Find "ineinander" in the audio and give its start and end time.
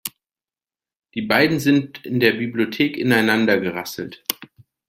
2.97-3.59